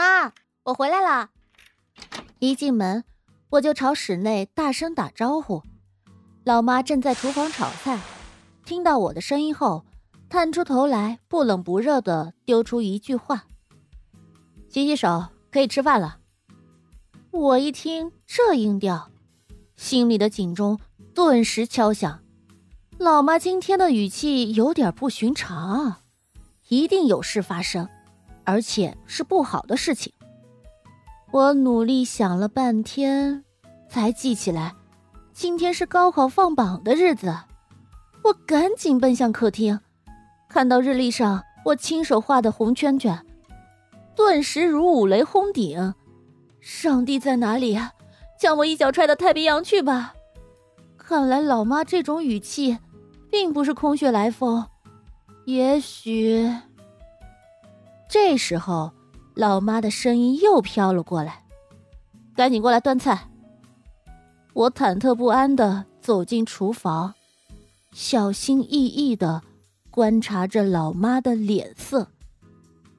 [0.00, 1.28] 妈，我回来了！
[2.38, 3.04] 一进门，
[3.50, 5.62] 我就朝室内大声打招呼。
[6.42, 8.00] 老妈正在厨房炒菜，
[8.64, 9.84] 听到我的声音后，
[10.30, 13.44] 探出头来，不冷不热的丢出一句话
[14.72, 16.20] ：“洗洗手，可以吃饭了。”
[17.30, 19.10] 我一听这音调，
[19.76, 20.80] 心里的警钟
[21.12, 22.22] 顿时敲响。
[22.96, 25.96] 老妈今天的语气有点不寻常，
[26.68, 27.86] 一定有事发生，
[28.50, 30.12] 而且是不好的事情。
[31.30, 33.44] 我努力想了半天，
[33.88, 34.74] 才记起来。
[35.32, 37.32] 今天是高考放榜的日子，
[38.24, 39.78] 我赶紧奔向客厅，
[40.48, 43.24] 看到日历上我亲手画的红圈圈，
[44.16, 45.94] 顿时如五雷轰顶。
[46.60, 47.92] 上帝在哪里啊？
[48.36, 50.14] 将我一脚踹到太平洋去吧！
[50.98, 52.78] 看来老妈这种语气，
[53.30, 54.66] 并不是空穴来风。
[55.46, 56.52] 也许……
[58.10, 58.90] 这时候，
[59.34, 61.44] 老妈的声音又飘了过来
[62.34, 63.30] ：“赶紧过来端菜。”
[64.52, 67.14] 我忐忑不安的走进厨房，
[67.92, 69.40] 小心翼翼的
[69.92, 72.08] 观察着老妈的脸色。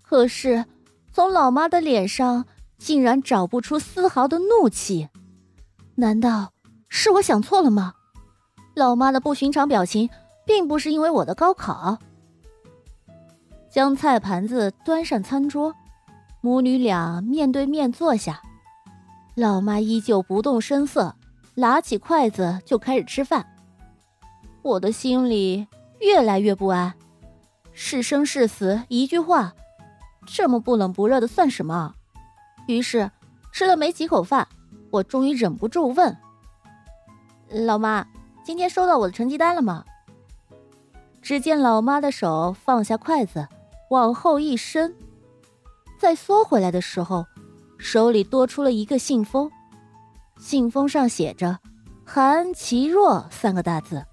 [0.00, 0.64] 可是，
[1.12, 2.46] 从老妈的脸上
[2.78, 5.10] 竟然找不出丝毫的怒气。
[5.96, 6.50] 难道
[6.88, 7.92] 是我想错了吗？
[8.74, 10.08] 老妈的不寻常表情，
[10.46, 11.98] 并不是因为我的高考。
[13.74, 15.74] 将菜盘子端上餐桌，
[16.40, 18.40] 母女俩面对面坐下，
[19.34, 21.16] 老妈依旧不动声色。
[21.56, 23.44] 拿起筷子就开始吃饭，
[24.62, 25.66] 我的心里
[25.98, 26.94] 越来越不安。
[27.72, 29.52] 是生是死，一句话，
[30.24, 31.94] 这么不冷不热的算什么？
[32.68, 33.10] 于是
[33.52, 34.46] 吃了没几口饭，
[34.92, 36.16] 我终于忍不住问
[37.66, 38.06] ：“老妈，
[38.44, 39.84] 今天收到我的成绩单了吗？”
[41.20, 43.48] 只见老妈的手放下筷子，
[43.94, 44.92] 往后一伸，
[46.00, 47.26] 再缩回来的时候，
[47.78, 49.48] 手里多出了一个信封。
[50.36, 51.60] 信封上写着
[52.04, 54.04] “韩其若”三个大字。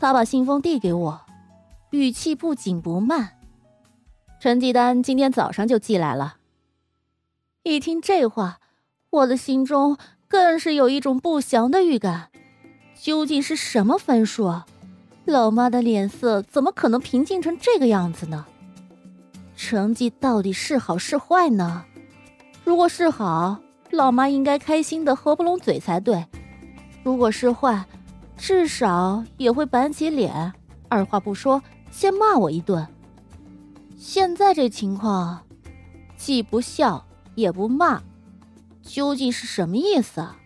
[0.00, 1.20] 他把信封递给我，
[1.90, 3.34] 语气不紧不慢
[4.40, 6.38] ：“成绩单今天早上就寄来了。”
[7.64, 8.60] 一听这话，
[9.10, 12.30] 我的心中更是有一种不祥的预感。
[12.98, 14.62] 究竟是什么分数？
[15.26, 18.46] 老妈的脸色怎么可能平静成这个样子呢？
[19.66, 21.86] 成绩到底是好是坏呢？
[22.64, 23.56] 如果是好，
[23.90, 26.26] 老妈应该开心的合不拢嘴才对，
[27.02, 27.86] 如果是坏，
[28.36, 30.52] 至少也会板起脸，
[30.90, 32.86] 二话不说先骂我一顿。
[33.96, 35.40] 现在这情况，
[36.14, 37.02] 既不笑
[37.34, 38.02] 也不骂，
[38.82, 40.36] 究竟是什么意思啊？